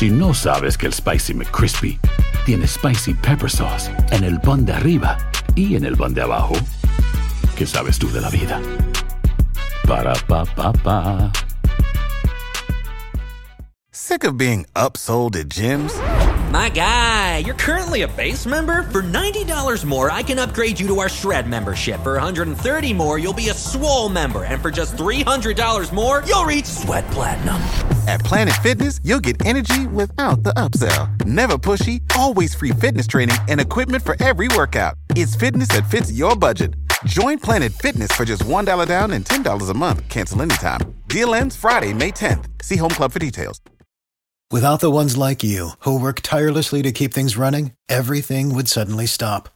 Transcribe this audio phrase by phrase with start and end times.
[0.00, 2.00] Si no sabes que el Spicy McCrispy
[2.46, 5.18] tiene Spicy Pepper Sauce en el pan de arriba
[5.54, 6.54] y en el pan de abajo,
[7.54, 8.62] ¿qué sabes tú de la vida?
[9.86, 11.30] Para, pa, pa, pa.
[13.92, 15.92] Sick of being upsold at gyms?
[16.50, 18.84] My guy, you're currently a base member.
[18.84, 22.00] For $90 more, I can upgrade you to our Shred membership.
[22.02, 24.44] For $130 more, you'll be a Swole member.
[24.44, 27.60] And for just $300 more, you'll reach Sweat Platinum.
[28.06, 31.24] At Planet Fitness, you'll get energy without the upsell.
[31.24, 34.94] Never pushy, always free fitness training and equipment for every workout.
[35.10, 36.74] It's fitness that fits your budget.
[37.04, 40.08] Join Planet Fitness for just $1 down and $10 a month.
[40.08, 40.80] Cancel anytime.
[41.08, 42.46] Deal ends Friday, May 10th.
[42.62, 43.60] See Home Club for details.
[44.52, 49.06] Without the ones like you, who work tirelessly to keep things running, everything would suddenly
[49.06, 49.48] stop.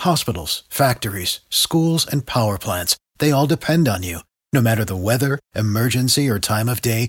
[0.00, 4.20] Hospitals, factories, schools, and power plants, they all depend on you.
[4.52, 7.08] No matter the weather, emergency, or time of day,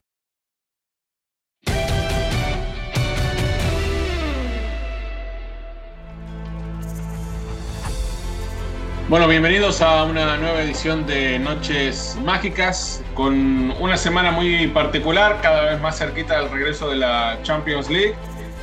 [9.11, 15.63] Bueno, bienvenidos a una nueva edición de Noches Mágicas con una semana muy particular, cada
[15.63, 18.15] vez más cerquita del regreso de la Champions League.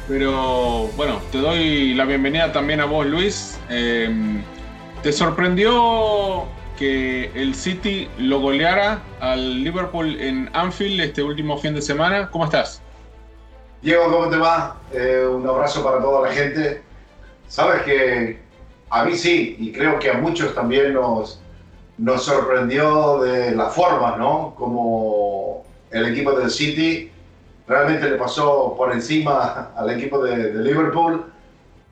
[0.08, 3.60] Pero bueno, te doy la bienvenida también a vos, Luis.
[3.68, 4.08] Eh,
[5.02, 6.46] ¿Te sorprendió
[6.78, 12.30] que el City lo goleara al Liverpool en Anfield este último fin de semana?
[12.30, 12.80] ¿Cómo estás?
[13.82, 14.78] Diego, ¿cómo te va?
[14.94, 16.80] Eh, un abrazo para toda la gente.
[17.48, 18.47] Sabes que
[18.90, 21.40] a mí sí, y creo que a muchos también nos,
[21.98, 24.54] nos sorprendió de la forma, ¿no?
[24.56, 27.10] Como el equipo del City
[27.66, 31.24] realmente le pasó por encima al equipo de, de Liverpool.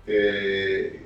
[0.06, 1.02] Eh,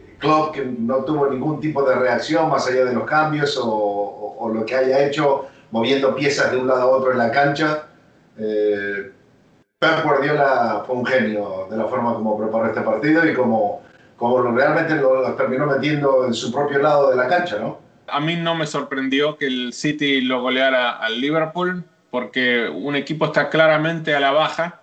[0.53, 4.49] que no tuvo ningún tipo de reacción más allá de los cambios o, o- o
[4.51, 7.87] lo que haya hecho moviendo piezas de un lado a otro en la cancha.
[8.39, 9.13] Eh,
[9.79, 13.81] Pep Guardiola fue un genio de la forma como preparó este partido y como,
[14.21, 17.81] como realmente lo, lo terminó metiendo en su propio lado de la cancha, ¿no?
[18.07, 23.25] A mí no me sorprendió que el City lo goleara al Liverpool porque un equipo
[23.25, 24.83] está claramente a la baja,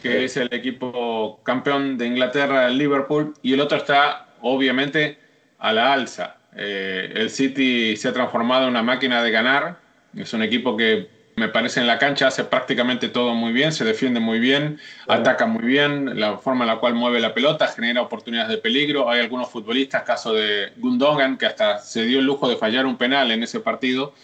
[0.00, 5.18] que es el equipo campeón de Inglaterra, el Liverpool, y el otro está obviamente
[5.58, 6.36] a la alza.
[6.54, 9.78] Eh, el City se ha transformado en una máquina de ganar,
[10.14, 13.84] es un equipo que me parece en la cancha hace prácticamente todo muy bien, se
[13.84, 18.00] defiende muy bien, ataca muy bien, la forma en la cual mueve la pelota genera
[18.00, 19.10] oportunidades de peligro.
[19.10, 22.96] Hay algunos futbolistas, caso de Gundogan, que hasta se dio el lujo de fallar un
[22.96, 24.14] penal en ese partido,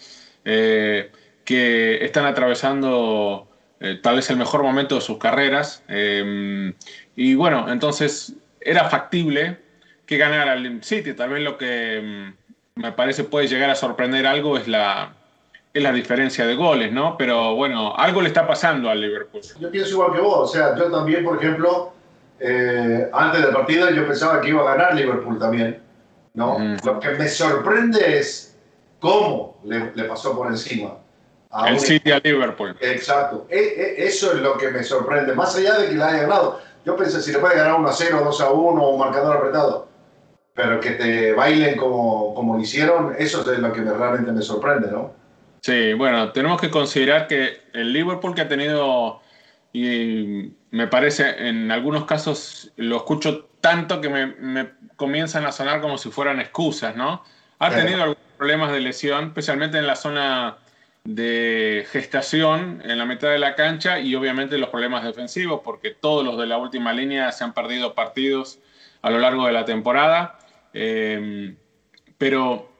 [0.43, 1.11] eh,
[1.45, 3.47] que están atravesando
[3.79, 5.83] eh, tal vez el mejor momento de sus carreras.
[5.89, 6.73] Eh,
[7.15, 9.59] y bueno, entonces era factible
[10.07, 11.13] que ganara el City.
[11.13, 12.33] Tal vez lo que
[12.75, 15.13] mm, me parece puede llegar a sorprender algo es la,
[15.73, 17.17] es la diferencia de goles, ¿no?
[17.17, 19.41] Pero bueno, algo le está pasando al Liverpool.
[19.59, 21.91] Yo pienso igual que vos, o sea, yo también, por ejemplo,
[22.39, 25.81] eh, antes del partido yo pensaba que iba a ganar Liverpool también,
[26.35, 26.57] ¿no?
[26.85, 28.55] Lo que me sorprende es
[28.99, 30.97] cómo le, le pasó por encima.
[31.49, 32.75] a El un City a Liverpool.
[32.79, 33.47] Exacto.
[33.49, 33.57] E-
[33.97, 35.33] e- eso es lo que me sorprende.
[35.33, 36.59] Más allá de que le haya ganado.
[36.85, 39.37] Yo pensé, si le puede ganar 1 a 0, 2 a 1 o un marcador
[39.37, 39.87] apretado.
[40.55, 44.41] Pero que te bailen como, como lo hicieron, eso es lo que me- realmente me
[44.43, 45.11] sorprende, ¿no?
[45.63, 49.21] Sí, bueno, tenemos que considerar que el Liverpool que ha tenido,
[49.71, 55.79] y me parece, en algunos casos lo escucho tanto que me, me comienzan a sonar
[55.79, 57.23] como si fueran excusas, ¿no?
[57.59, 57.81] Ha Claro.
[57.81, 60.57] tenido algunos problemas de lesión, especialmente en la zona
[61.05, 66.25] de gestación, en la mitad de la cancha, y obviamente los problemas defensivos, porque todos
[66.25, 68.59] los de la última línea se han perdido partidos
[69.01, 70.39] a lo largo de la temporada.
[70.73, 71.55] Eh,
[72.17, 72.72] pero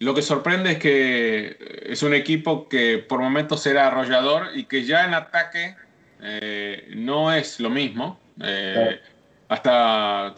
[0.00, 4.84] lo que sorprende es que es un equipo que por momentos era arrollador y que
[4.84, 5.76] ya en ataque
[6.22, 8.18] eh, no es lo mismo.
[8.42, 8.98] Eh.
[9.48, 10.34] Hasta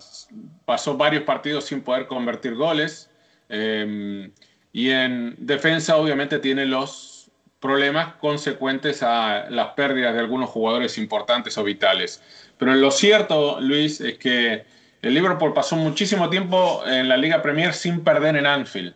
[0.65, 3.09] pasó varios partidos sin poder convertir goles.
[3.49, 4.33] Eh,
[4.73, 7.31] y en defensa obviamente tiene los
[7.61, 12.21] problemas consecuentes a las pérdidas de algunos jugadores importantes o vitales.
[12.59, 14.65] Pero lo cierto, Luis, es que
[15.03, 18.95] el Liverpool pasó muchísimo tiempo en la Liga Premier sin perder en Anfield.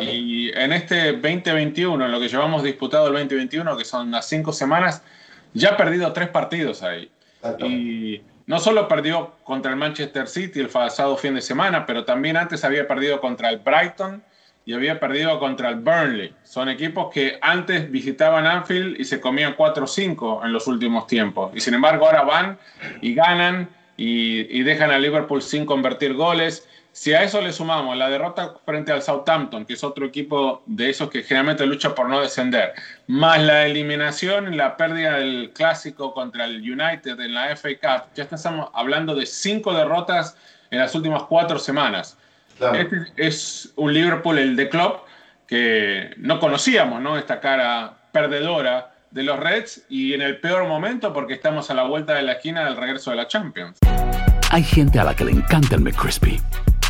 [0.00, 4.52] Y en este 2021, en lo que llevamos disputado el 2021, que son unas cinco
[4.52, 5.02] semanas,
[5.54, 7.10] ya ha perdido tres partidos ahí.
[7.60, 12.36] Y no solo perdió contra el Manchester City el pasado fin de semana, pero también
[12.36, 14.22] antes había perdido contra el Brighton
[14.64, 16.34] y había perdido contra el Burnley.
[16.42, 21.52] Son equipos que antes visitaban Anfield y se comían 4-5 en los últimos tiempos.
[21.54, 22.58] Y sin embargo ahora van
[23.00, 26.68] y ganan y, y dejan a Liverpool sin convertir goles.
[26.92, 30.88] Si a eso le sumamos la derrota frente al Southampton, que es otro equipo de
[30.88, 32.72] esos que generalmente lucha por no descender,
[33.06, 38.14] más la eliminación y la pérdida del clásico contra el United en la FA Cup,
[38.14, 40.38] ya estamos hablando de cinco derrotas
[40.70, 42.16] en las últimas cuatro semanas.
[42.72, 45.06] Este es un Liverpool, el de Klopp,
[45.46, 47.18] que no conocíamos, ¿no?
[47.18, 51.84] Esta cara perdedora de los Reds y en el peor momento porque estamos a la
[51.84, 53.78] vuelta de la esquina del regreso de la Champions.
[54.50, 56.38] Hay gente a la que le encanta el McCrispy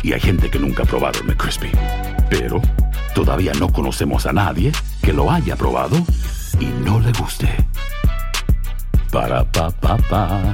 [0.03, 1.71] y hay gente que nunca ha probado el McCrispy.
[2.29, 2.61] Pero
[3.15, 5.95] todavía no conocemos a nadie que lo haya probado
[6.59, 7.47] y no le guste.
[9.09, 10.53] Para pa pa pa.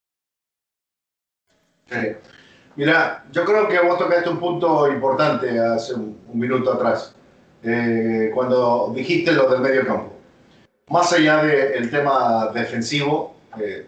[2.75, 7.13] Mira, yo creo que vos tocaste un punto importante hace un, minuto atrás,
[7.63, 10.13] eh, cuando dijiste lo del medio campo.
[10.89, 13.87] Más allá del tema defensivo, eh,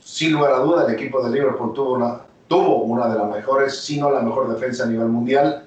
[0.00, 3.80] sin lugar a duda el equipo de Liverpool tuvo una, tuvo una de las mejores,
[3.80, 5.64] si no la mejor defensa a nivel mundial.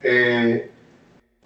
[0.00, 0.70] Eh,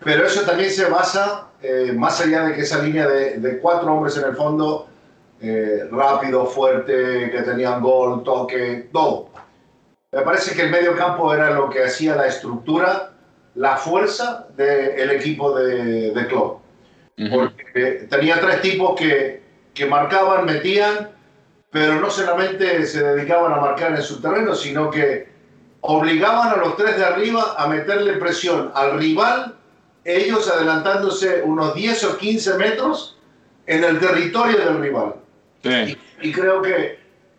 [0.02, 1.48] pero eso también se basa,
[1.94, 4.89] más allá de que esa línea de, de cuatro hombres en el fondo,
[5.40, 9.30] eh, rápido, fuerte, que tenían gol, toque, todo.
[10.12, 13.12] Me parece que el medio campo era lo que hacía la estructura,
[13.54, 16.60] la fuerza del equipo de, de Klopp.
[17.30, 19.42] Porque tenía tres tipos que,
[19.74, 21.10] que marcaban, metían,
[21.70, 25.28] pero no solamente se dedicaban a marcar en su terreno, sino que
[25.80, 29.56] obligaban a los tres de arriba a meterle presión al rival,
[30.04, 33.18] ellos adelantándose unos 10 o 15 metros
[33.66, 35.14] en el territorio del rival.
[35.62, 35.98] Sí.
[36.22, 36.98] Y, y creo que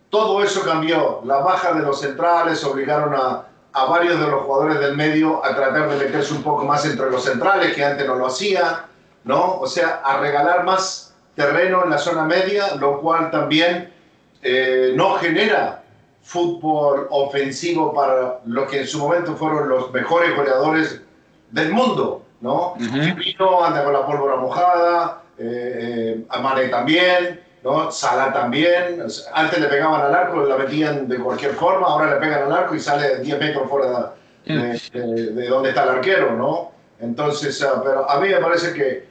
[0.10, 1.22] todo eso cambió.
[1.26, 5.56] La baja de los centrales obligaron a, a varios de los jugadores del medio a
[5.56, 8.86] tratar de meterse un poco más entre los centrales, que antes no lo hacía,
[9.24, 9.60] ¿no?
[9.60, 13.94] O sea, a regalar más terreno en la zona media, lo cual también
[14.42, 15.84] eh, no genera
[16.24, 21.02] fútbol ofensivo para los que en su momento fueron los mejores goleadores
[21.50, 22.76] del mundo, ¿no?
[22.78, 27.92] Firmino anda con la pólvora mojada, eh, eh, Amane también, ¿no?
[27.92, 29.04] Salah también.
[29.34, 32.76] Antes le pegaban al arco, la metían de cualquier forma, ahora le pegan al arco
[32.76, 34.14] y sale 10 metros fuera
[34.46, 36.72] de, de- de- de donde está el arquero, ¿no?
[37.00, 39.06] Entonces, ah, pero a mí me parece que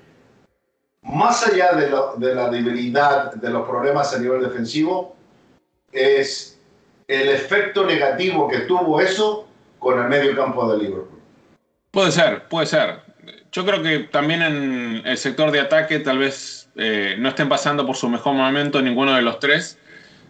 [1.03, 5.17] más allá de, lo- de la debilidad, de los problemas a nivel defensivo,
[5.93, 6.59] es
[7.09, 9.47] el efecto negativo que tuvo eso
[9.79, 11.19] con el medio campo de Liverpool.
[11.91, 13.01] Puede ser, puede ser.
[13.51, 17.87] Yo creo que también en el sector de ataque tal vez eh, no estén pasando
[17.87, 19.79] por su mejor momento ninguno de los tres.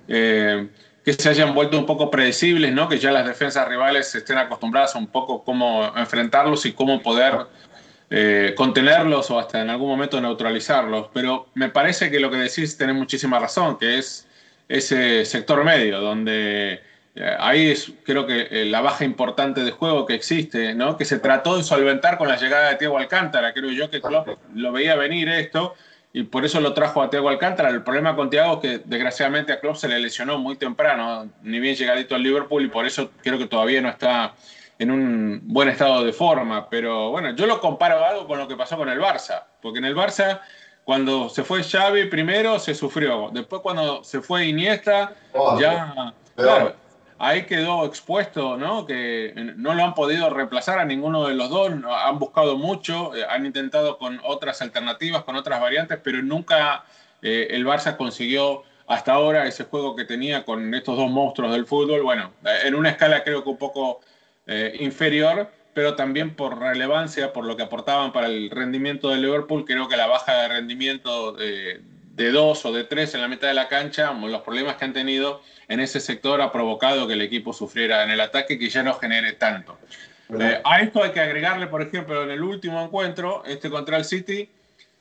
[0.09, 0.69] Eh,
[1.05, 2.89] que se hayan vuelto un poco predecibles, ¿no?
[2.89, 7.47] Que ya las defensas rivales estén acostumbradas a un poco cómo enfrentarlos y cómo poder
[8.11, 11.09] eh, contenerlos o hasta en algún momento neutralizarlos.
[11.15, 14.29] Pero me parece que lo que decís tenés muchísima razón, que es
[14.69, 16.83] ese sector medio, donde
[17.39, 20.97] ahí es creo que la baja importante de juego que existe, ¿no?
[20.97, 23.55] que se trató de solventar con la llegada de Thiago Alcántara.
[23.55, 25.75] Creo yo que Klopp lo veía venir esto
[26.13, 27.69] y por eso lo trajo a Thiago Alcántara.
[27.71, 31.61] El problema con Thiago es que desgraciadamente a Klopp se le lesionó muy temprano, ni
[31.61, 34.35] bien llegadito al Liverpool y por eso creo que todavía no está
[34.79, 36.69] en un buen estado de forma.
[36.69, 39.85] Pero bueno, yo lo comparo algo con lo que pasó con el Barça, porque en
[39.85, 40.41] el Barça
[40.83, 45.95] cuando se fue Xavi primero se sufrió, después cuando se fue Iniesta Oh, ya
[46.35, 46.47] peor.
[46.49, 46.75] claro,
[47.21, 48.87] ahí quedó expuesto, ¿no?
[48.87, 53.25] Que no lo han podido reemplazar a ninguno de los dos, han buscado mucho, eh,
[53.29, 56.85] han intentado con otras alternativas, con otras variantes, pero nunca
[57.21, 61.67] eh, el Barça consiguió hasta ahora ese juego que tenía con estos dos monstruos del
[61.67, 64.01] fútbol, bueno, eh, en una escala creo que un poco
[64.81, 69.87] inferior, pero también por relevancia, por lo que aportaban para el rendimiento de Liverpool, creo
[69.87, 71.81] que la baja de rendimiento de,
[72.15, 74.93] de dos o de tres en la mitad de la cancha, los problemas que han
[74.93, 78.83] tenido en ese sector ha provocado que el equipo sufriera en el ataque que ya
[78.83, 79.79] no genere tanto.
[80.39, 84.05] Eh, a esto hay que agregarle, por ejemplo, en el último encuentro, este contra el
[84.05, 84.49] City,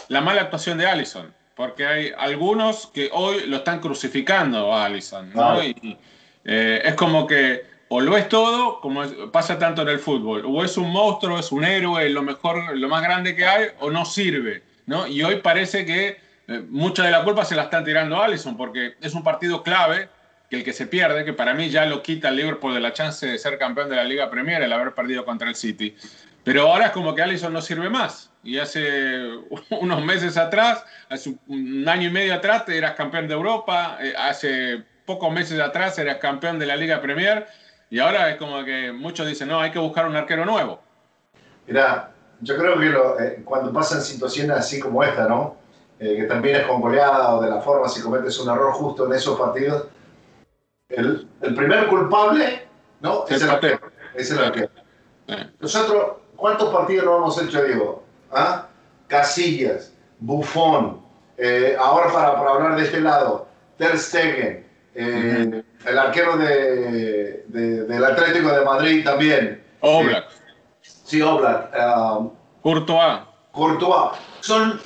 [0.08, 5.32] la mala actuación de Allison, porque hay algunos que hoy lo están crucificando a Allison,
[5.34, 5.64] ¿no?
[5.64, 5.98] Y,
[6.46, 10.64] eh, es como que o lo es todo, como pasa tanto en el fútbol, o
[10.64, 14.06] es un monstruo, es un héroe, lo mejor, lo más grande que hay, o no
[14.06, 15.08] sirve, ¿no?
[15.08, 16.18] Y hoy parece que
[16.50, 20.10] eh, mucha de la culpa se la están tirando Allison porque es un partido clave
[20.50, 22.92] que el que se pierde, que para mí ya lo quita el Liverpool de la
[22.92, 25.96] chance de ser campeón de la Liga Premier el haber perdido contra el City.
[26.44, 28.32] Pero ahora es como que Allison no sirve más.
[28.44, 29.30] Y hace
[29.70, 34.84] unos meses atrás, hace un año y medio atrás, eras campeón de Europa, eh, hace
[35.06, 37.46] pocos meses atrás eras campeón de la Liga Premier,
[37.92, 40.82] y ahora es como que muchos dicen, no, hay que buscar un arquero nuevo.
[41.68, 45.59] Mira, yo creo que eh, cuando pasan situaciones así como esta, ¿no?
[46.00, 49.06] Eh, que también es con goleada o de la forma si cometes un error justo
[49.06, 49.88] en esos partidos,
[50.88, 52.68] el, el primer culpable
[53.02, 53.26] ¿no?
[53.28, 53.82] es, el arquero,
[54.16, 54.70] es el arquero.
[55.60, 58.04] Nosotros, ¿cuántos partidos no hemos hecho, Diego?
[58.32, 58.68] ¿Ah?
[59.08, 61.02] Casillas, Buffon,
[61.38, 64.66] eh, ahora para, para, hablar de este lado, Ter Stegen,
[64.96, 69.62] eh, el arquero de, de, del Atlético de Madrid también.
[69.82, 70.26] Oblak.
[70.82, 71.74] sí, Oblak.
[71.76, 73.20] Um, Courtois.
[73.52, 74.18] Courtois.
[74.42, 74.80] Son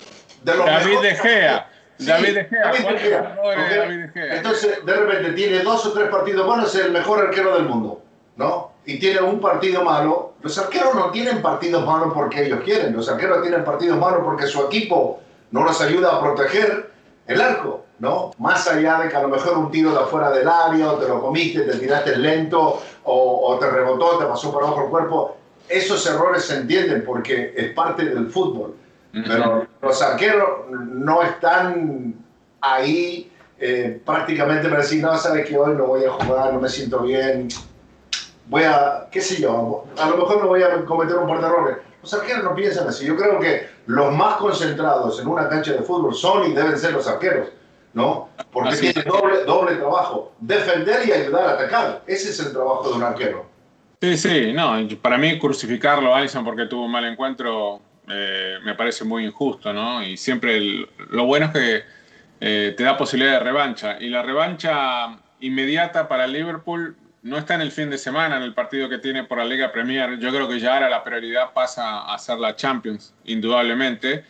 [0.44, 1.70] David De Gea.
[2.00, 2.72] David De Gea.
[2.72, 4.36] David de Gea.
[4.38, 8.02] Entonces, de repente tiene dos o tres partidos buenos, es el mejor arquero del mundo,
[8.36, 8.72] ¿no?
[8.86, 10.34] Y tiene un partido malo.
[10.42, 12.94] Los arqueros no tienen partidos malos porque ellos quieren.
[12.94, 15.22] Los arqueros tienen partidos malos porque su equipo
[15.52, 16.92] no los ayuda a proteger
[17.28, 18.32] el arco, ¿no?
[18.40, 21.08] Más allá de que a lo mejor un tiro de afuera del área, o te
[21.08, 25.38] lo comiste, te tiraste lento, o, o te rebotó, te pasó por abajo el cuerpo.
[25.70, 28.76] Esos errores se entienden porque es parte del fútbol
[29.14, 32.16] pero los arqueros no están
[32.60, 36.68] ahí eh, prácticamente para decir, no, sabes que hoy no voy a jugar, no me
[36.68, 37.48] siento bien,
[38.48, 41.48] voy a, qué sé yo, a lo mejor no voy a cometer un par de
[41.48, 41.78] errores.
[42.02, 43.06] Los arqueros no piensan así.
[43.06, 46.92] Yo creo que los más concentrados en una cancha de fútbol son y deben ser
[46.92, 47.48] los arqueros,
[47.94, 48.28] ¿no?
[48.52, 52.02] Porque tienen doble, doble trabajo, defender y ayudar a atacar.
[52.06, 53.46] Ese es el trabajo de un arquero.
[54.02, 57.80] Sí, sí, no, para mí crucificarlo, Alison, porque tuvo un mal encuentro,
[58.10, 60.04] eh, me parece muy injusto, ¿no?
[60.04, 60.60] Y siempre
[61.10, 61.84] lo bueno es que
[62.42, 63.98] eh, te da posibilidad de revancha.
[64.00, 68.54] Y la revancha inmediata para Liverpool no está en el fin de semana, en el
[68.54, 70.20] partido que tiene por la Liga Premier.
[70.20, 74.26] Yo creo que ya ahora la prioridad pasa a ser la Champions, indudablemente.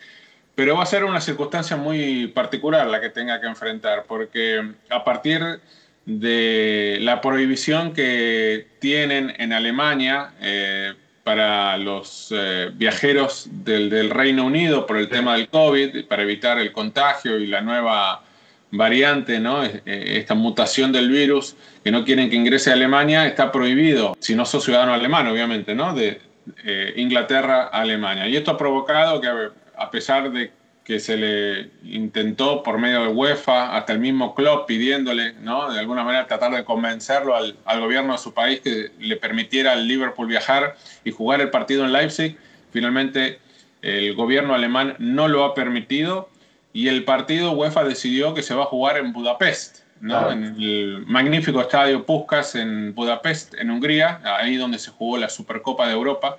[0.54, 5.02] Pero va a ser una circunstancia muy particular la que tenga que enfrentar, porque a
[5.02, 5.60] partir
[6.06, 14.44] de la prohibición que tienen en Alemania, eh, para los eh, viajeros del, del, Reino
[14.44, 18.22] Unido por el tema del COVID, para evitar el contagio y la nueva
[18.70, 19.64] variante, ¿no?
[19.64, 24.34] Eh, esta mutación del virus que no quieren que ingrese a Alemania, está prohibido, si
[24.34, 25.94] no sos ciudadano alemán, obviamente, ¿no?
[25.94, 26.20] de
[26.64, 28.28] eh, Inglaterra a Alemania.
[28.28, 29.28] Y esto ha provocado que,
[29.76, 30.52] a pesar de
[30.84, 35.72] que se le intentó por medio de UEFA, hasta el mismo club pidiéndole, ¿no?
[35.72, 39.72] de alguna manera tratar de convencerlo al, al, gobierno de su país que le permitiera
[39.72, 42.36] al Liverpool viajar y jugar el partido en Leipzig.
[42.70, 43.38] Finalmente
[43.80, 46.28] el gobierno alemán no lo ha permitido
[46.74, 50.30] y el partido UEFA decidió que se va a jugar en Budapest, ¿no?
[50.30, 55.86] en el magnífico estadio Puskas en Budapest, en Hungría, ahí donde se jugó la Supercopa
[55.86, 56.36] de Europa.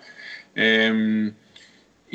[0.53, 1.31] Eh,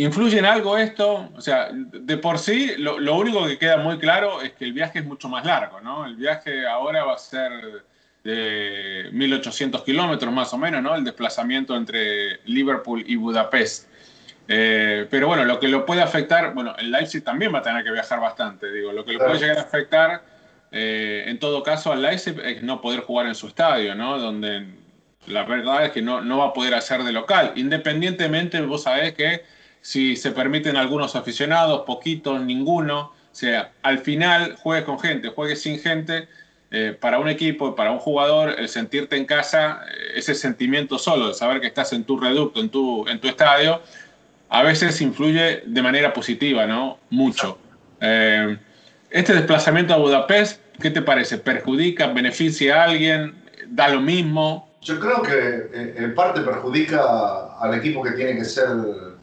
[0.01, 1.29] ¿Influye en algo esto?
[1.37, 4.73] O sea, de por sí, lo, lo, único que queda muy claro es que el
[4.73, 6.07] viaje es mucho más largo, ¿no?
[6.07, 7.85] El viaje ahora va a ser
[8.25, 10.95] de 1800 kilómetros más o menos, ¿no?
[10.95, 13.89] El desplazamiento entre Liverpool y Budapest.
[14.49, 17.85] Eh, pero bueno, lo que lo puede afectar, bueno, el Leipzig también va a tener
[17.85, 20.23] que viajar bastante, digo, lo que lo puede llegar a afectar
[20.73, 24.19] eh, en todo caso al Leipzig es no poder jugar en su estadio, ¿no?
[24.19, 24.67] Donde
[25.27, 29.13] la verdad es que no, no va a poder hacer de local, independientemente, vos sabés
[29.13, 33.01] que si se permiten algunos aficionados, poquitos, ninguno.
[33.01, 36.29] O sea, al final juegues con gente, juegues sin gente,
[36.73, 41.29] eh, para un equipo, para un jugador, el sentirte en casa, eh, ese sentimiento solo
[41.29, 43.81] de saber que estás en tu reducto, en tu, en tu estadio,
[44.49, 46.99] a veces influye de manera positiva, ¿no?
[47.11, 47.59] Mucho.
[48.01, 48.57] Eh,
[49.11, 51.39] este desplazamiento a Budapest, ¿qué te parece?
[51.39, 53.35] ¿Perjudica, beneficia a alguien?
[53.67, 54.71] ¿Da lo mismo?
[54.83, 58.69] Yo creo que en parte perjudica al equipo que tiene que ser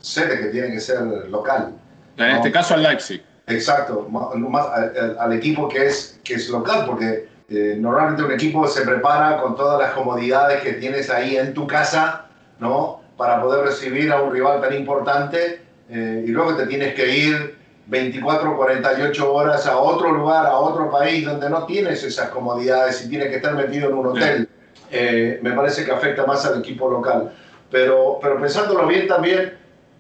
[0.07, 1.73] sede, que tiene que ser local.
[2.17, 3.23] En este caso al Leipzig.
[3.47, 8.67] Exacto, más, al, al, equipo que es, que es local, porque eh, normalmente un equipo
[8.67, 12.25] se prepara con todas las comodidades que tienes ahí en tu casa,
[12.59, 13.01] ¿no?
[13.17, 17.57] para poder recibir a un rival tan importante eh, y luego te tienes que ir
[17.87, 23.09] 24, 48 horas a otro lugar, a otro país donde no tienes esas comodidades y
[23.09, 24.49] tienes que estar metido en un hotel.
[24.91, 27.33] Eh, me parece que afecta más al equipo local.
[27.71, 29.57] Pero, pero pensándolo bien también,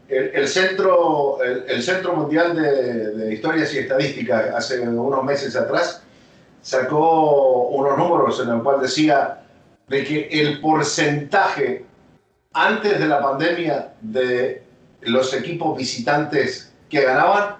[0.09, 6.01] el, centro, el, centro Mundial de, de, Historias y Estadísticas hace unos meses atrás
[6.61, 9.43] sacó unos números en el cual decía
[9.87, 11.85] de que el porcentaje
[12.53, 14.63] antes de la pandemia de
[15.01, 17.57] los equipos visitantes que ganaban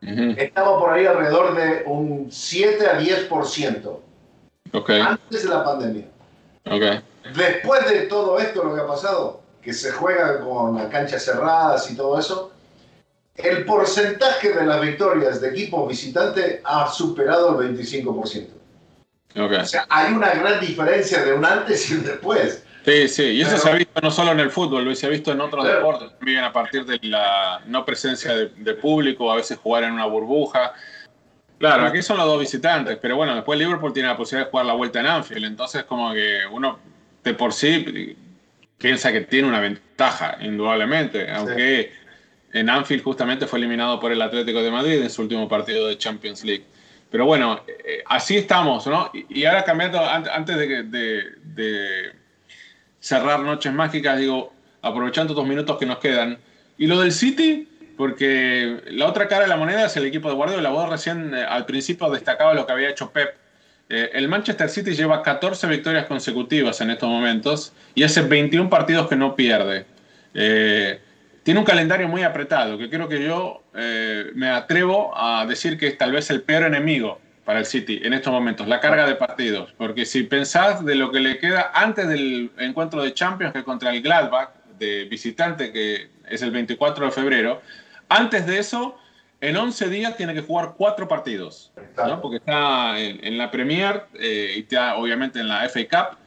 [0.00, 3.98] estaba por ahí alrededor de un 7 a 10%.
[4.72, 5.00] Okay.
[5.00, 6.06] Antes de la pandemia.
[6.66, 7.00] Okay.
[7.36, 11.90] Después de todo esto, lo que ha pasado, que se juega con las canchas cerradas
[11.90, 12.52] y todo eso,
[13.36, 18.48] el porcentaje de las victorias de equipos visitantes ha superado el 25%.
[19.34, 19.58] Okay.
[19.58, 22.64] O sea, hay una gran diferencia de un antes y un después.
[22.84, 25.30] Sí, sí, y eso se ha visto no solo en el fútbol, se ha visto
[25.30, 29.84] en otros deportes también a partir de la no presencia de, público, a veces jugar
[29.84, 30.74] en una burbuja.
[31.58, 34.66] Claro, aquí son los dos visitantes, pero bueno, después Liverpool tiene la posibilidad de jugar
[34.66, 36.80] la vuelta en Anfield, entonces como que uno
[37.22, 38.16] de por sí
[38.82, 41.92] piensa que tiene una ventaja, indudablemente, aunque
[42.52, 45.96] en Anfield justamente fue eliminado por el Atlético de Madrid en su último partido de
[45.96, 46.64] Champions League.
[47.10, 49.10] Pero bueno, eh, así estamos, ¿no?
[49.14, 52.12] Y ahora cambiando, antes de
[53.00, 56.38] cerrar Noches Mágicas, digo, aprovechando dos minutos que nos quedan.
[56.78, 60.34] Y lo del City, porque la otra cara de la moneda es el equipo de
[60.34, 60.70] Guardiola.
[60.70, 63.34] Vos recién eh, al principio destacaba lo que había hecho Pep.
[63.92, 69.06] Eh, el Manchester City lleva 14 victorias consecutivas en estos momentos y hace 21 partidos
[69.06, 69.84] que no pierde.
[70.32, 70.98] Eh,
[71.42, 73.62] tiene un calendario muy apretado, que creo que yo
[74.34, 78.12] me atrevo a decir que es tal vez el peor enemigo para el City en
[78.12, 79.74] estos momentos, la carga de partidos.
[79.76, 83.92] Porque si pensás de lo que le queda antes del encuentro de Champions, que contra
[83.92, 87.62] el Gladbach, de visitante, que es el 24 de febrero,
[88.08, 88.98] antes de eso,
[89.42, 91.72] en 11 días tiene que jugar cuatro partidos,
[92.22, 96.18] porque está en, la Premier eh, y está obviamente en la FA Cup.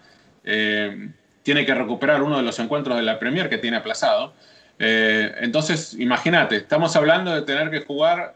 [0.44, 1.10] Eh,
[1.42, 4.34] tiene que recuperar uno de los encuentros de la Premier que tiene aplazado.
[4.80, 8.36] Eh, entonces, imagínate, estamos hablando de tener que jugar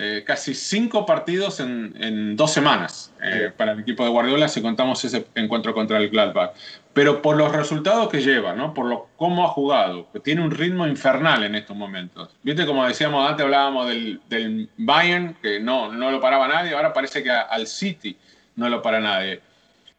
[0.00, 5.04] eh, casi cinco partidos en, dos semanas eh, para el equipo de Guardiola si contamos
[5.04, 6.52] ese encuentro contra el Gladbach.
[6.92, 8.72] Pero por los resultados que lleva, ¿no?
[8.72, 12.30] por lo, cómo ha jugado, que tiene un ritmo infernal en estos momentos.
[12.44, 16.92] Viste, como decíamos antes, hablábamos del, del Bayern, que no, no lo paraba nadie, ahora
[16.92, 18.16] parece que al City
[18.54, 19.40] no lo para nadie.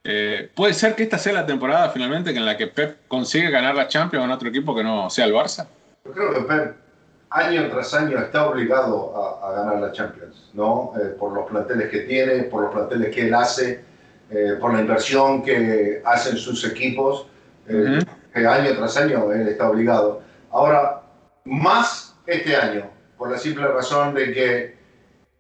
[0.06, 3.76] Eh, ¿Puede ser que esta sea la temporada finalmente en la que Pep consigue ganar
[3.76, 5.68] la Champions con otro equipo que no sea el Barça?
[6.06, 6.88] Yo creo que Pep
[7.32, 10.94] año tras año está obligado a, ganar la Champions, ¿no?
[11.00, 13.84] Eh, por los planteles que tiene, por los planteles que él hace,
[14.30, 17.28] eh, por la inversión que hacen sus equipos,
[17.68, 18.00] eh,
[18.34, 20.22] año tras año él está obligado.
[20.52, 21.02] Ahora,
[21.46, 24.80] más este año, por la simple razón de que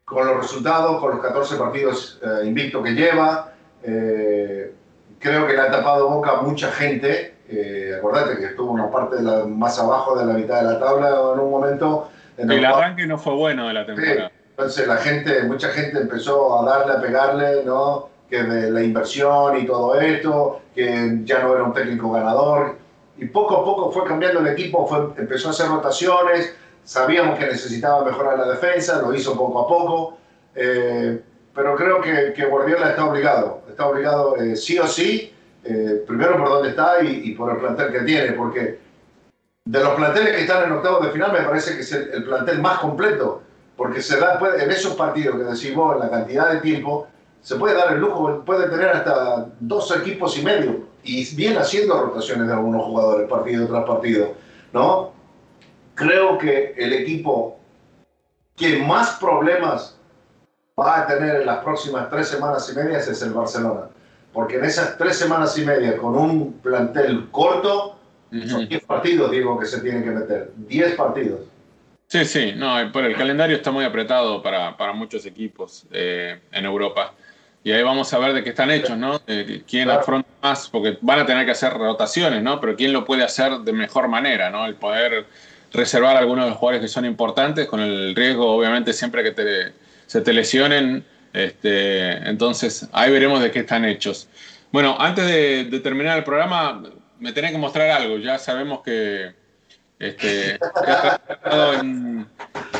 [0.05, 6.09] con los resultados, con los 14 partidos invictos que lleva, creo que le ha tapado
[6.09, 10.61] boca a mucha gente eh, acordate que estuvo una parte más abajo de la mitad
[10.61, 12.09] de la tabla en un momento.
[12.37, 14.31] En el, arranque no fue bueno de la temporada.
[14.51, 18.09] entonces la gente, mucha gente empezó a darle, a pegarle, ¿no?
[18.29, 22.77] Que de la inversión y todo esto, que ya no era un técnico ganador.
[23.17, 27.47] Y poco a poco fue cambiando el equipo, fue, empezó a hacer rotaciones, sabíamos que
[27.47, 30.17] necesitaba mejorar la defensa, lo hizo poco a poco.
[30.55, 31.19] Eh,
[31.53, 35.33] pero creo que, que, Guardiola está obligado, está obligado eh, sí o sí
[35.69, 38.79] eh, primero por dónde está y, por el plantel que tiene, porque
[39.65, 42.59] de los planteles que están en octavos de final me parece que es el, plantel
[42.59, 43.43] más completo,
[43.77, 47.07] porque se da, en esos partidos que decimos, en la cantidad de tiempo,
[47.41, 52.01] se puede dar el lujo, puede tener hasta dos equipos y medio, y bien haciendo
[52.01, 54.33] rotaciones de algunos jugadores partido tras partido,
[54.73, 55.11] ¿no?
[55.93, 57.59] Creo que el equipo
[58.55, 59.95] que más problemas
[60.79, 63.89] va a tener en las próximas tres semanas y medias es el Barcelona
[64.33, 67.97] porque en esas tres semanas y media con un plantel corto,
[68.47, 70.51] son 10 partidos, digo, que se tienen que meter.
[70.55, 71.41] 10 partidos.
[72.07, 76.65] Sí, sí, no, pero el calendario está muy apretado para, para muchos equipos eh, en
[76.65, 77.13] Europa.
[77.63, 79.21] Y ahí vamos a ver de qué están hechos, ¿no?
[79.67, 82.59] quién afronta más, porque van a tener que hacer rotaciones, ¿no?
[82.59, 84.65] Pero quién lo puede hacer de mejor manera, ¿no?
[84.65, 85.25] El poder
[85.73, 89.31] reservar a algunos de los jugadores que son importantes, con el riesgo, obviamente, siempre que
[89.31, 89.73] te,
[90.07, 94.27] se te lesionen, este, entonces, ahí veremos de qué están hechos.
[94.71, 96.83] Bueno, antes de, terminar el programa,
[97.19, 98.17] me tenés que mostrar algo.
[98.17, 99.33] Ya sabemos que
[99.97, 100.59] este,
[101.79, 102.27] en,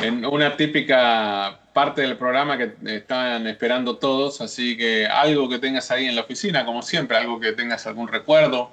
[0.02, 5.90] en, una típica parte del programa que están esperando todos, así que algo que tengas
[5.90, 8.72] ahí en la oficina, como siempre, algo que tengas algún recuerdo.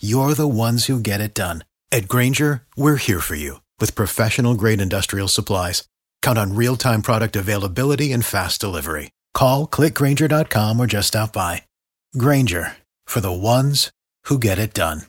[0.00, 1.64] you're the ones who get it done.
[1.90, 5.88] At Granger, we're here for you with professional grade industrial supplies.
[6.22, 9.10] Count on real time product availability and fast delivery.
[9.34, 11.62] Call clickgranger.com or just stop by.
[12.16, 13.90] Granger for the ones
[14.26, 15.02] who get it done.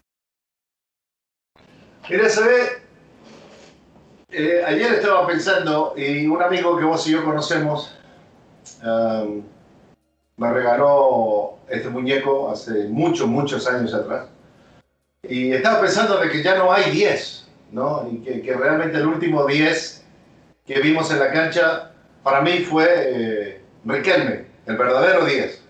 [2.10, 2.82] Mira, ve.
[4.32, 7.89] eh, ayer estaba pensando, y un amigo que vos y yo conocemos
[8.84, 9.43] um,
[10.38, 14.27] me regaló este muñeco hace muchos, muchos años atrás.
[15.27, 18.07] Y estaba pensando de que ya no hay 10, ¿no?
[18.12, 20.03] Y que, que realmente el último 10
[20.65, 21.91] que vimos en la cancha,
[22.23, 25.62] para mí fue eh, Riquelme, el verdadero 10.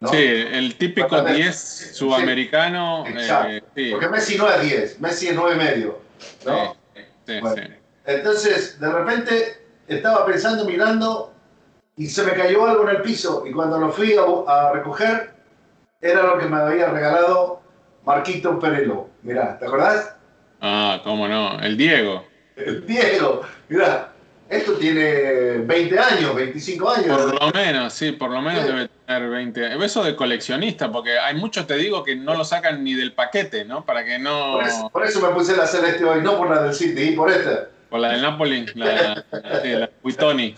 [0.00, 0.08] ¿no?
[0.10, 1.42] Sí, el típico Totalmente.
[1.42, 3.04] 10 sudamericano.
[3.06, 3.48] Exacto.
[3.50, 5.98] eh, sí, Porque Messi no es 10, Messi es 9 y medio.
[6.46, 6.76] ¿no?
[6.94, 7.56] sí, sí, Bueno.
[7.66, 7.72] sí.
[8.06, 11.32] Entonces, de repente, estaba pensando, mirando,
[11.96, 13.44] y se me cayó algo en el piso.
[13.46, 15.32] Y cuando lo fui a, a recoger,
[16.00, 17.63] era lo que me había regalado
[18.04, 19.08] Marquito Perelo.
[19.22, 20.14] Mirá, ¿te acordás?
[20.60, 21.58] Ah, cómo no.
[21.60, 22.26] El Diego.
[22.56, 23.42] El Diego.
[23.68, 24.12] Mirá,
[24.48, 27.06] esto tiene 20 años, 25 años.
[27.16, 28.68] Por lo menos, sí, por lo menos Sí.
[28.68, 29.84] debe tener 20.
[29.84, 33.64] Eso de coleccionista, porque hay muchos, te digo, que no lo sacan ni del paquete,
[33.64, 33.84] ¿no?
[33.84, 34.52] Para que no.
[34.52, 37.30] Por eso, por eso me puse la celeste hoy, no por la del City, por
[37.30, 37.68] esta.
[37.88, 39.24] Por la del Napoli, la,
[39.62, 40.54] sí, la Buitoni.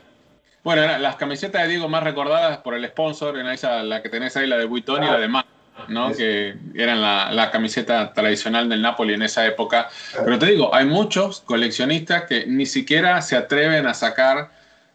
[0.62, 4.36] Bueno, las camisetas de Diego más recordadas por el sponsor, en esa, la que tenés
[4.36, 5.44] ahí, la de Buitoni y la de Más,
[5.88, 6.10] ¿no?
[6.10, 6.16] Sí.
[6.16, 9.88] Que eran la, la camiseta tradicional del Napoli en esa época.
[10.24, 14.50] Pero te digo, hay muchos coleccionistas que ni siquiera se atreven a sacar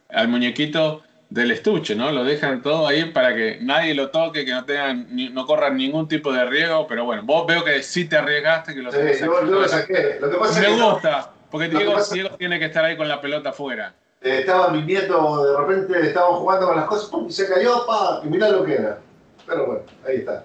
[0.09, 2.11] al muñequito del estuche, ¿no?
[2.11, 5.77] Lo dejan todo ahí para que nadie lo toque, que no tengan, ni- no corran
[5.77, 6.85] ningún tipo de riesgo.
[6.87, 10.17] Pero bueno, vos veo que sí te arriesgaste, que lo Sí, yo, yo lo saqué.
[10.19, 12.59] Lo que pasa Me es que no- gusta, porque Lo que Diego, pasa- Diego tiene
[12.59, 13.93] que estar ahí con la pelota afuera.
[14.23, 17.85] eh, estaba mi nieto, de repente estaban jugando con las cosas, pum, y se cayó,
[17.87, 18.99] pa, y mirá lo que era.
[19.47, 20.43] Pero bueno, ahí está.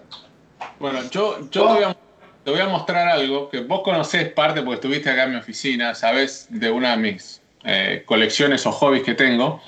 [0.79, 1.97] Bueno, yo, yo te, voy a,
[2.45, 5.95] te voy a mostrar algo que vos conocés parte porque estuviste acá en mi oficina,
[5.95, 9.63] sabés de una de mis eh, colecciones o hobbies que tengo,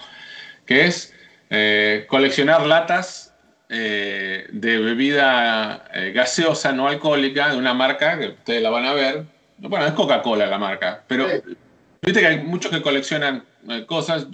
[0.66, 1.14] que es
[1.50, 3.34] eh, coleccionar latas
[3.70, 8.92] eh, de bebida eh, gaseosa no alcohólica de una marca que ustedes la van a
[8.92, 9.24] ver.
[9.58, 11.56] Bueno, es Coca-Cola la marca, pero Sí.
[12.02, 13.44] viste que hay muchos que coleccionan
[13.86, 14.26] cosas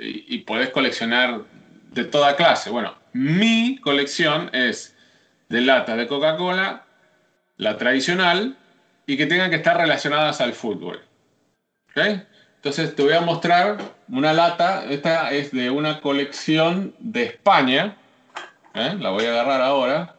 [0.00, 1.40] y, y podés coleccionar
[1.92, 2.70] de toda clase.
[2.70, 4.94] Bueno, mi colección es
[5.50, 6.84] de latas de Coca-Cola,
[7.58, 8.56] la tradicional,
[9.04, 11.02] y que tengan que estar relacionadas al fútbol.
[11.90, 12.20] ¿Ok?
[12.56, 17.96] Entonces te voy a mostrar una lata, esta es de una colección de España,
[18.74, 18.96] ¿eh?
[18.98, 20.14] la voy a agarrar ahora,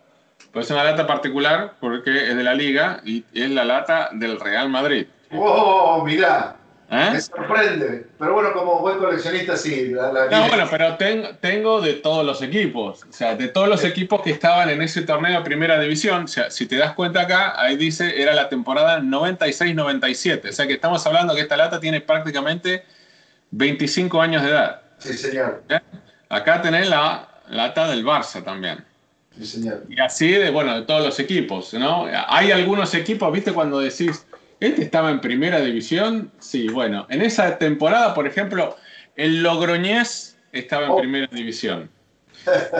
[0.51, 4.39] pues es una lata particular porque es de la liga y es la lata del
[4.39, 5.07] Real Madrid.
[5.31, 6.57] ¡Oh, mirá!
[6.91, 7.09] ¿Eh?
[7.13, 8.05] Me sorprende.
[8.19, 9.89] Pero bueno, como buen coleccionista, sí.
[9.89, 13.67] La, la- No, bueno, pero ten- tengo de todos los equipos, o sea, de todos
[13.69, 16.93] los equipos que estaban en ese torneo de primera división, o sea, si te das
[16.93, 21.57] cuenta acá, ahí dice, era la temporada 96-97, o sea que estamos hablando que esta
[21.57, 22.83] lata tiene prácticamente
[23.51, 24.81] 25 años de edad.
[24.99, 25.63] Sí, señor.
[25.69, 25.79] ¿eh?
[26.29, 28.83] Acá tenés la lata del Barça también.
[29.37, 29.83] Sí, señor.
[29.89, 32.05] Y así de, bueno, de todos los equipos, ¿no?
[32.27, 33.51] Hay algunos equipos, ¿viste?
[33.53, 34.25] Cuando decís,
[34.61, 36.31] ¿este estaba en primera división?
[36.39, 38.77] Sí, bueno, en esa temporada, por ejemplo,
[39.17, 40.97] el Logroñés estaba en Oh.
[40.99, 41.89] primera división.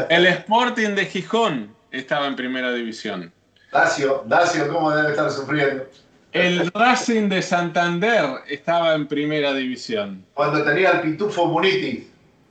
[0.10, 3.32] El Sporting de Gijón estaba en primera división.
[3.72, 5.86] Dacio, Dacio, ¿cómo debe estar sufriendo?
[6.34, 10.26] El Racing de Santander estaba en primera división.
[10.34, 12.08] Cuando tenía el pitufo Muniti.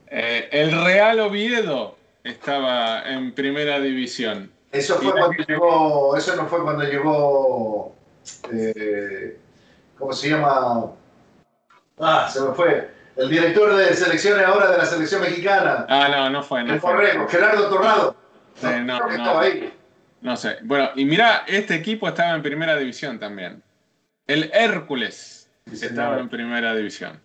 [0.09, 4.51] Eh, el Real Oviedo estaba en primera división.
[4.73, 7.95] Eso fue Y cuando llegó, eso no fue cuando llegó,
[8.53, 9.39] eh,
[9.99, 10.93] ¿cómo se llama?
[11.99, 12.91] Ah, se me fue.
[13.17, 15.87] El director de selecciones ahora de la selección mexicana.
[15.89, 16.93] Ah, no, no fue, no el fue.
[16.93, 18.17] Borrego, Gerardo Torrado.
[18.55, 19.11] Sí, no.
[19.11, 19.73] estaba ahí.
[20.21, 20.59] No sé.
[20.63, 23.63] Bueno, y mira, este equipo estaba en primera división también.
[24.27, 27.21] El Hércules estaba en primera división.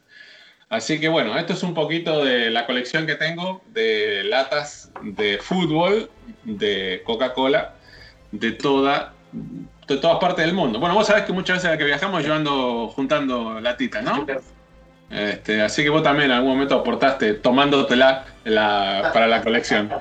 [0.69, 5.37] Así que bueno, esto es un poquito de la colección que tengo de latas de
[5.37, 6.09] fútbol,
[6.43, 7.75] de Coca-Cola,
[8.31, 9.13] de toda
[9.87, 10.79] de todas partes del mundo.
[10.79, 14.25] Bueno, vos sabés que muchas veces a que viajamos yo ando juntando latitas, ¿no?
[15.09, 19.91] Este, así que vos también en algún momento aportaste tomándotela la, para la colección.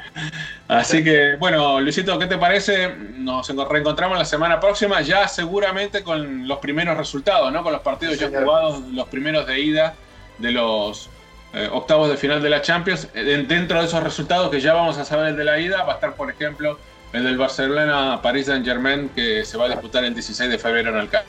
[0.66, 2.94] Así que, bueno, Luisito, ¿qué te parece?
[3.18, 7.62] Nos reencontramos la semana próxima, ya seguramente con los primeros resultados, ¿no?
[7.62, 9.94] Con los partidos ya jugados, los primeros de ida
[10.38, 11.10] de los
[11.52, 13.08] eh, octavos de final de la Champions.
[13.14, 15.92] Eh, dentro de esos resultados que ya vamos a saber el de la ida, va
[15.92, 16.78] a estar, por ejemplo,
[17.14, 20.90] el del Barcelona París Saint Germain que se va a disputar el 16 de febrero
[20.90, 21.24] en Alcalá.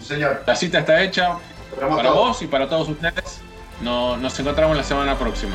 [0.00, 0.42] Sí, señor.
[0.46, 1.38] La cita está hecha
[1.78, 3.40] para vos y para todos ustedes.
[3.80, 5.54] nos encontramos la semana próxima.